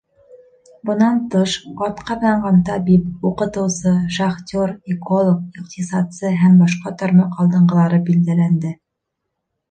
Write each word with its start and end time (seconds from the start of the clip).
Бынан 0.89 1.17
тыш, 1.33 1.51
атҡаҙанған 1.87 2.55
табип, 2.69 3.11
уҡытыусы, 3.29 3.93
шахтер, 4.15 4.73
эколог, 4.95 5.43
иҡтисадсы 5.63 6.31
һәм 6.45 6.55
башҡа 6.63 6.95
тармаҡ 7.03 7.37
алдынғылары 7.45 8.01
билдәләнде. 8.09 8.73